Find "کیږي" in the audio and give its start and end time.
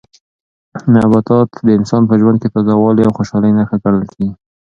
4.13-4.31